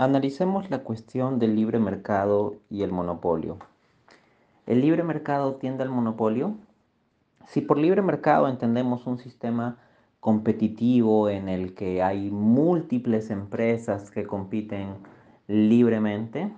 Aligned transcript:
Analicemos 0.00 0.70
la 0.70 0.84
cuestión 0.84 1.40
del 1.40 1.56
libre 1.56 1.80
mercado 1.80 2.54
y 2.70 2.84
el 2.84 2.92
monopolio. 2.92 3.58
¿El 4.64 4.80
libre 4.80 5.02
mercado 5.02 5.56
tiende 5.56 5.82
al 5.82 5.88
monopolio? 5.88 6.54
Si 7.48 7.62
por 7.62 7.78
libre 7.78 8.00
mercado 8.00 8.46
entendemos 8.46 9.08
un 9.08 9.18
sistema 9.18 9.76
competitivo 10.20 11.28
en 11.28 11.48
el 11.48 11.74
que 11.74 12.00
hay 12.00 12.30
múltiples 12.30 13.28
empresas 13.30 14.12
que 14.12 14.24
compiten 14.24 14.94
libremente, 15.48 16.52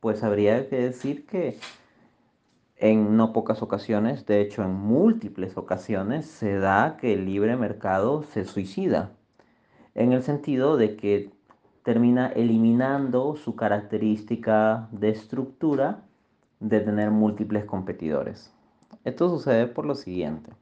pues 0.00 0.22
habría 0.22 0.68
que 0.68 0.76
decir 0.76 1.24
que 1.24 1.58
en 2.76 3.16
no 3.16 3.32
pocas 3.32 3.62
ocasiones, 3.62 4.26
de 4.26 4.42
hecho 4.42 4.64
en 4.64 4.74
múltiples 4.74 5.56
ocasiones, 5.56 6.26
se 6.26 6.58
da 6.58 6.98
que 6.98 7.14
el 7.14 7.24
libre 7.24 7.56
mercado 7.56 8.22
se 8.22 8.44
suicida, 8.44 9.12
en 9.94 10.12
el 10.12 10.22
sentido 10.22 10.76
de 10.76 10.94
que 10.96 11.30
termina 11.82 12.28
eliminando 12.28 13.36
su 13.36 13.56
característica 13.56 14.88
de 14.92 15.10
estructura 15.10 16.02
de 16.60 16.80
tener 16.80 17.10
múltiples 17.10 17.64
competidores. 17.64 18.52
Esto 19.04 19.28
sucede 19.28 19.66
por 19.66 19.84
lo 19.84 19.94
siguiente. 19.94 20.52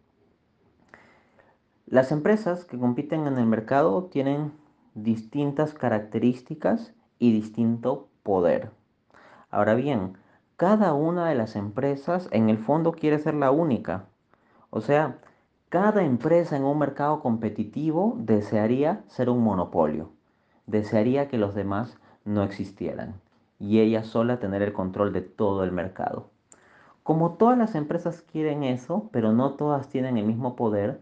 Las 1.87 2.13
empresas 2.13 2.65
que 2.65 2.79
compiten 2.79 3.27
en 3.27 3.37
el 3.37 3.47
mercado 3.47 4.05
tienen 4.05 4.53
distintas 4.95 5.75
características 5.75 6.95
y 7.19 7.33
distinto 7.33 8.09
poder. 8.23 8.71
Ahora 9.51 9.75
bien, 9.75 10.17
cada 10.57 10.95
una 10.95 11.29
de 11.29 11.35
las 11.35 11.57
empresas 11.57 12.29
en 12.31 12.49
el 12.49 12.59
fondo 12.59 12.93
quiere 12.93 13.19
ser 13.19 13.35
la 13.35 13.51
única. 13.51 14.07
O 14.71 14.81
sea, 14.81 15.19
cada 15.69 16.03
empresa 16.03 16.57
en 16.57 16.65
un 16.65 16.79
mercado 16.79 17.21
competitivo 17.21 18.15
desearía 18.19 19.03
ser 19.09 19.29
un 19.29 19.43
monopolio. 19.43 20.13
Desearía 20.71 21.27
que 21.27 21.37
los 21.37 21.57
demás 21.57 21.99
no 22.25 22.45
existieran 22.45 23.21
y 23.59 23.81
ella 23.81 24.05
sola 24.05 24.39
tener 24.39 24.63
el 24.63 24.73
control 24.73 25.13
de 25.13 25.21
todo 25.21 25.65
el 25.65 25.73
mercado. 25.73 26.31
Como 27.03 27.33
todas 27.33 27.59
las 27.59 27.75
empresas 27.75 28.23
quieren 28.23 28.63
eso, 28.63 29.11
pero 29.11 29.33
no 29.33 29.55
todas 29.55 29.89
tienen 29.89 30.17
el 30.17 30.27
mismo 30.27 30.55
poder, 30.55 31.01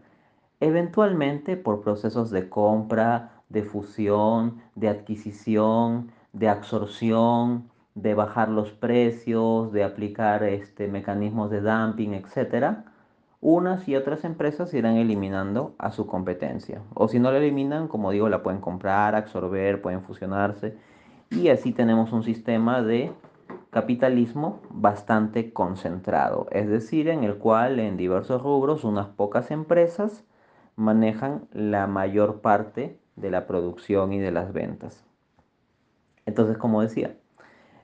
eventualmente 0.59 1.55
por 1.55 1.81
procesos 1.81 2.31
de 2.31 2.49
compra, 2.49 3.43
de 3.49 3.61
fusión, 3.61 4.59
de 4.73 4.89
adquisición, 4.89 6.11
de 6.33 6.49
absorción, 6.49 7.69
de 7.93 8.15
bajar 8.15 8.49
los 8.49 8.71
precios, 8.71 9.71
de 9.71 9.83
aplicar 9.83 10.41
este, 10.43 10.87
mecanismos 10.87 11.51
de 11.51 11.61
dumping, 11.61 12.15
etc., 12.15 12.79
unas 13.41 13.87
y 13.87 13.95
otras 13.95 14.25
empresas 14.25 14.73
irán 14.73 14.97
eliminando 14.97 15.75
a 15.77 15.91
su 15.91 16.07
competencia. 16.07 16.81
O 16.93 17.07
si 17.07 17.19
no 17.19 17.31
la 17.31 17.37
eliminan, 17.37 17.87
como 17.87 18.11
digo, 18.11 18.27
la 18.29 18.43
pueden 18.43 18.59
comprar, 18.59 19.15
absorber, 19.15 19.81
pueden 19.81 20.01
fusionarse. 20.01 20.75
Y 21.31 21.49
así 21.49 21.71
tenemos 21.71 22.11
un 22.11 22.23
sistema 22.23 22.81
de 22.81 23.11
capitalismo 23.69 24.59
bastante 24.71 25.53
concentrado, 25.53 26.47
es 26.51 26.67
decir, 26.67 27.07
en 27.07 27.23
el 27.23 27.37
cual 27.37 27.79
en 27.79 27.97
diversos 27.97 28.41
rubros 28.41 28.83
unas 28.83 29.07
pocas 29.07 29.51
empresas 29.51 30.25
manejan 30.75 31.47
la 31.51 31.85
mayor 31.85 32.41
parte 32.41 32.99
de 33.15 33.29
la 33.29 33.45
producción 33.45 34.11
y 34.13 34.19
de 34.19 34.31
las 34.31 34.53
ventas. 34.53 35.05
Entonces, 36.25 36.57
como 36.57 36.81
decía, 36.81 37.15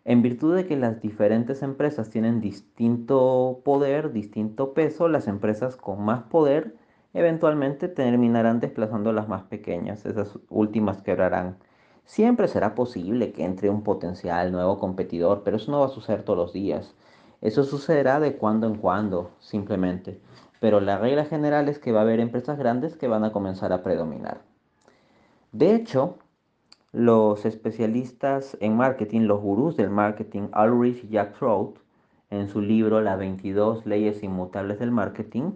en 0.06 0.22
virtud 0.22 0.56
de 0.56 0.68
que 0.68 0.78
las 0.78 1.02
diferentes 1.02 1.64
empresas 1.64 2.12
tienen 2.12 2.40
distinto 2.40 3.62
poder, 3.66 4.14
distinto 4.14 4.74
peso, 4.74 5.08
las 5.08 5.28
empresas 5.28 5.76
con 5.76 6.06
más 6.06 6.24
poder 6.24 6.76
eventualmente 7.16 7.88
terminarán 7.88 8.60
desplazando 8.60 9.14
las 9.14 9.28
más 9.28 9.44
pequeñas, 9.44 10.06
esas 10.06 10.38
últimas 10.50 11.02
quebrarán. 11.02 11.58
Siempre 12.04 12.48
será 12.48 12.76
posible 12.76 13.32
que 13.32 13.44
entre 13.44 13.70
un 13.70 13.82
potencial 13.82 14.52
nuevo 14.52 14.78
competidor, 14.78 15.42
pero 15.44 15.58
eso 15.58 15.72
no 15.72 15.80
va 15.80 15.88
a 15.88 15.90
suceder 15.90 16.22
todos 16.24 16.38
los 16.38 16.54
días. 16.54 16.94
Eso 17.42 17.64
sucederá 17.64 18.20
de 18.20 18.36
cuando 18.36 18.68
en 18.68 18.76
cuando, 18.76 19.32
simplemente. 19.40 20.20
Pero 20.60 20.82
la 20.82 21.00
regla 21.00 21.26
general 21.26 21.68
es 21.68 21.80
que 21.80 21.92
va 21.92 22.00
a 22.00 22.04
haber 22.04 22.20
empresas 22.20 22.60
grandes 22.60 22.96
que 22.96 23.08
van 23.08 23.24
a 23.24 23.32
comenzar 23.32 23.74
a 23.74 23.82
predominar. 23.82 24.42
De 25.52 25.74
hecho, 25.74 26.18
los 26.96 27.46
especialistas 27.46 28.56
en 28.62 28.78
marketing, 28.78 29.22
los 29.22 29.42
gurús 29.42 29.76
del 29.76 29.90
marketing, 29.90 30.48
Ulrich 30.56 31.04
y 31.04 31.10
Jack 31.10 31.38
Trout, 31.38 31.78
en 32.30 32.48
su 32.48 32.62
libro 32.62 33.02
Las 33.02 33.20
22 33.20 33.86
leyes 33.86 34.24
inmutables 34.24 34.80
del 34.80 34.92
marketing, 34.92 35.52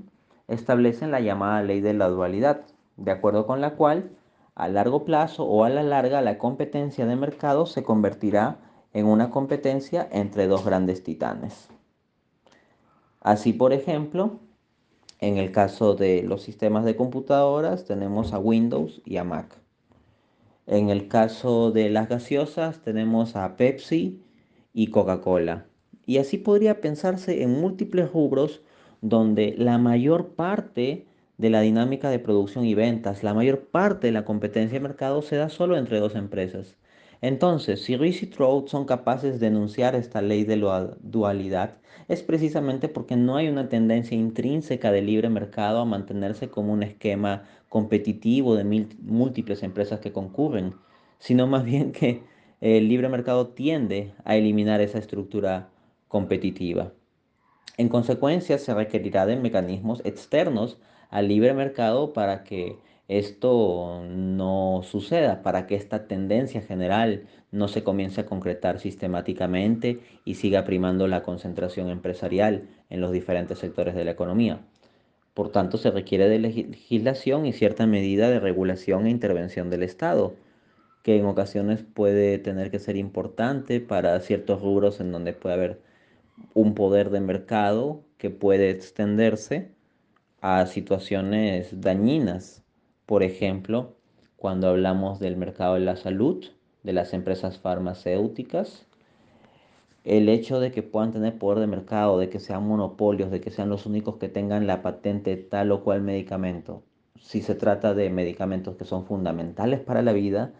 establecen 0.49 1.11
la 1.11 1.21
llamada 1.21 1.63
ley 1.63 1.79
de 1.79 1.93
la 1.93 2.09
dualidad, 2.09 2.65
de 2.97 3.11
acuerdo 3.11 3.47
con 3.47 3.61
la 3.61 3.75
cual 3.75 4.11
a 4.53 4.67
largo 4.67 5.05
plazo 5.05 5.45
o 5.45 5.63
a 5.63 5.69
la 5.69 5.81
larga 5.81 6.21
la 6.21 6.37
competencia 6.37 7.05
de 7.05 7.15
mercado 7.15 7.65
se 7.65 7.83
convertirá 7.83 8.57
en 8.91 9.05
una 9.05 9.29
competencia 9.29 10.09
entre 10.11 10.45
dos 10.47 10.65
grandes 10.65 11.03
titanes. 11.03 11.69
Así, 13.21 13.53
por 13.53 13.71
ejemplo, 13.71 14.39
en 15.19 15.37
el 15.37 15.53
caso 15.53 15.95
de 15.95 16.21
los 16.21 16.41
sistemas 16.41 16.83
de 16.83 16.97
computadoras 16.97 17.85
tenemos 17.85 18.33
a 18.33 18.39
Windows 18.39 19.01
y 19.05 19.15
a 19.15 19.23
Mac. 19.23 19.68
En 20.71 20.91
el 20.91 21.07
caso 21.07 21.71
de 21.71 21.89
las 21.89 22.09
gaseosas 22.09 22.83
tenemos 22.83 23.35
a 23.35 23.57
Pepsi 23.57 24.21
y 24.71 24.91
Coca-Cola. 24.91 25.65
Y 26.05 26.19
así 26.19 26.37
podría 26.37 26.79
pensarse 26.79 27.41
en 27.41 27.59
múltiples 27.59 28.11
rubros 28.11 28.61
donde 29.01 29.55
la 29.57 29.79
mayor 29.79 30.35
parte 30.35 31.07
de 31.37 31.49
la 31.49 31.61
dinámica 31.61 32.11
de 32.11 32.19
producción 32.19 32.65
y 32.65 32.75
ventas, 32.75 33.23
la 33.23 33.33
mayor 33.33 33.61
parte 33.69 34.07
de 34.07 34.13
la 34.13 34.25
competencia 34.25 34.77
de 34.77 34.87
mercado 34.87 35.23
se 35.23 35.37
da 35.37 35.49
solo 35.49 35.75
entre 35.75 35.99
dos 35.99 36.13
empresas. 36.13 36.77
Entonces, 37.21 37.83
si 37.83 37.97
Reese 37.97 38.25
y 38.25 38.29
Trout 38.29 38.69
son 38.69 38.85
capaces 38.85 39.39
de 39.39 39.47
enunciar 39.47 39.93
esta 39.95 40.21
ley 40.21 40.45
de 40.45 40.55
la 40.55 40.95
dualidad, 41.01 41.77
es 42.07 42.23
precisamente 42.23 42.87
porque 42.87 43.17
no 43.17 43.35
hay 43.35 43.49
una 43.49 43.67
tendencia 43.67 44.17
intrínseca 44.17 44.91
del 44.91 45.07
libre 45.07 45.29
mercado 45.29 45.79
a 45.79 45.85
mantenerse 45.85 46.49
como 46.49 46.71
un 46.71 46.81
esquema 46.83 47.43
competitivo 47.67 48.55
de 48.55 48.63
múltiples 49.01 49.63
empresas 49.63 49.99
que 49.99 50.13
concurren, 50.13 50.75
sino 51.19 51.45
más 51.45 51.65
bien 51.65 51.91
que 51.91 52.23
el 52.61 52.87
libre 52.87 53.09
mercado 53.09 53.49
tiende 53.49 54.13
a 54.23 54.37
eliminar 54.37 54.79
esa 54.81 54.99
estructura 54.99 55.69
competitiva. 56.07 56.93
En 57.77 57.89
consecuencia, 57.89 58.57
se 58.57 58.73
requerirá 58.73 59.25
de 59.25 59.35
mecanismos 59.35 60.01
externos 60.05 60.77
al 61.09 61.27
libre 61.27 61.53
mercado 61.53 62.13
para 62.13 62.43
que 62.43 62.77
esto 63.09 64.03
no 64.07 64.81
suceda, 64.83 65.41
para 65.41 65.65
que 65.65 65.75
esta 65.75 66.07
tendencia 66.07 66.61
general 66.61 67.23
no 67.51 67.67
se 67.67 67.83
comience 67.83 68.21
a 68.21 68.25
concretar 68.27 68.79
sistemáticamente 68.79 69.99
y 70.25 70.35
siga 70.35 70.63
primando 70.63 71.07
la 71.07 71.23
concentración 71.23 71.89
empresarial 71.89 72.69
en 72.91 73.01
los 73.01 73.11
diferentes 73.11 73.57
sectores 73.57 73.95
de 73.95 74.05
la 74.05 74.11
economía. 74.11 74.61
Por 75.33 75.51
tanto, 75.51 75.79
se 75.79 75.89
requiere 75.89 76.29
de 76.29 76.37
legislación 76.37 77.47
y 77.47 77.53
cierta 77.53 77.87
medida 77.87 78.29
de 78.29 78.39
regulación 78.39 79.07
e 79.07 79.09
intervención 79.09 79.71
del 79.71 79.81
Estado, 79.81 80.35
que 81.01 81.17
en 81.17 81.25
ocasiones 81.25 81.81
puede 81.81 82.37
tener 82.37 82.69
que 82.69 82.77
ser 82.77 82.95
importante 82.95 83.79
para 83.79 84.19
ciertos 84.19 84.61
rubros 84.61 84.99
en 84.99 85.11
donde 85.11 85.33
puede 85.33 85.55
haber 85.55 85.81
un 86.53 86.75
poder 86.75 87.09
de 87.09 87.21
mercado 87.21 88.03
que 88.17 88.29
puede 88.29 88.69
extenderse 88.69 89.71
a 90.41 90.67
situaciones 90.67 91.81
dañinas 91.81 92.63
por 93.09 93.23
ejemplo, 93.23 93.95
cuando 94.37 94.67
hablamos 94.67 95.19
del 95.19 95.35
mercado 95.35 95.73
de 95.73 95.79
la 95.79 95.95
salud, 95.95 96.45
de 96.83 96.93
las 96.93 97.11
empresas 97.15 97.57
farmacéuticas, 97.57 98.85
el 100.03 100.29
hecho 100.29 100.59
de 100.59 100.71
que 100.71 100.83
puedan 100.83 101.11
tener 101.11 101.39
poder 101.39 101.57
de 101.57 101.65
mercado, 101.65 102.19
de 102.19 102.29
que 102.29 102.39
sean 102.39 102.67
monopolios, 102.67 103.31
de 103.31 103.41
que 103.41 103.49
sean 103.49 103.67
los 103.67 103.87
únicos 103.87 104.17
que 104.17 104.29
tengan 104.29 104.67
la 104.67 104.83
patente 104.83 105.37
tal 105.37 105.71
o 105.71 105.83
cual 105.83 106.03
medicamento, 106.03 106.83
si 107.19 107.41
se 107.41 107.55
trata 107.55 107.95
de 107.95 108.11
medicamentos 108.11 108.75
que 108.75 108.85
son 108.85 109.07
fundamentales 109.07 109.79
para 109.79 110.03
la 110.03 110.13
vida, 110.13 110.53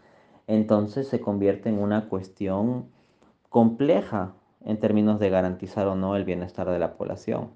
entonces 0.48 1.08
se 1.08 1.22
convierte 1.22 1.70
en 1.70 1.78
una 1.78 2.10
cuestión 2.10 2.90
compleja 3.50 4.34
en 4.66 4.80
términos 4.80 5.20
de 5.20 5.30
garantizar 5.30 5.86
o 5.86 5.94
no 5.94 6.16
el 6.16 6.26
bienestar 6.26 6.68
de 6.68 6.80
la 6.80 6.98
población. 6.98 7.52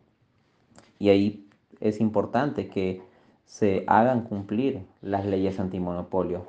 Y 1.00 1.10
ahí 1.10 1.48
es 1.80 2.00
importante 2.00 2.68
que 2.68 3.02
se 3.46 3.84
hagan 3.88 4.22
cumplir 4.22 4.86
las 5.02 5.26
leyes 5.26 5.60
antimonopolio. 5.60 6.46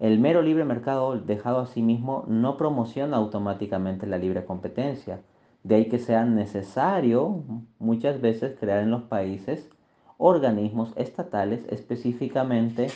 El 0.00 0.18
mero 0.18 0.42
libre 0.42 0.64
mercado 0.64 1.18
dejado 1.18 1.60
a 1.60 1.66
sí 1.66 1.82
mismo 1.82 2.24
no 2.26 2.56
promociona 2.56 3.16
automáticamente 3.16 4.06
la 4.06 4.18
libre 4.18 4.44
competencia. 4.44 5.20
De 5.62 5.76
ahí 5.76 5.88
que 5.88 5.98
sea 5.98 6.24
necesario 6.24 7.42
muchas 7.78 8.20
veces 8.20 8.56
crear 8.58 8.80
en 8.80 8.90
los 8.90 9.02
países 9.02 9.70
organismos 10.18 10.92
estatales 10.96 11.64
específicamente 11.70 12.88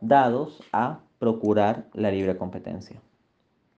dados 0.00 0.62
a 0.72 1.00
procurar 1.18 1.86
la 1.92 2.10
libre 2.10 2.36
competencia. 2.36 3.00